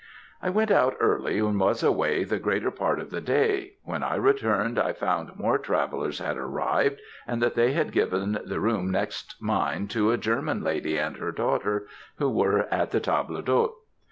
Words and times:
"I 0.41 0.49
went 0.49 0.71
out 0.71 0.97
early, 0.99 1.37
and 1.37 1.59
was 1.59 1.83
away 1.83 2.23
the 2.23 2.39
greater 2.39 2.71
part 2.71 2.99
of 2.99 3.11
the 3.11 3.21
day. 3.21 3.73
When 3.83 4.01
I 4.01 4.15
returned 4.15 4.79
I 4.79 4.93
found 4.93 5.37
more 5.37 5.59
travellers 5.59 6.17
had 6.17 6.37
arrived, 6.37 6.99
and 7.27 7.39
that 7.43 7.53
they 7.53 7.73
had 7.73 7.91
given 7.91 8.39
the 8.43 8.59
room 8.59 8.89
next 8.89 9.35
mine 9.39 9.87
to 9.89 10.09
a 10.09 10.17
German 10.17 10.63
lady 10.63 10.97
and 10.97 11.17
her 11.17 11.31
daughter, 11.31 11.85
who 12.15 12.31
were 12.31 12.61
at 12.73 12.89
the 12.89 12.99
table 12.99 13.43
d'hôte. 13.43 13.73